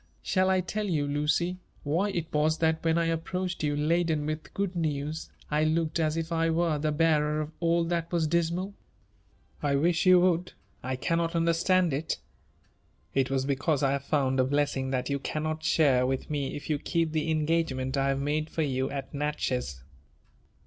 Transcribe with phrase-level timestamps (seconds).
[0.23, 4.51] Shall I tell you, Lucy, why it was that when I approached you laden with
[4.55, 8.69] good news, I looked as if I were the bearer of all that was dismal
[8.69, 8.73] V"
[9.67, 10.53] I wish you would;—
[10.91, 12.17] I cannot understand it."
[13.13, 16.67] It was because I have found a blessing that you cannot share with me if
[16.67, 19.83] you keep the engagement I have made for you at Natchez."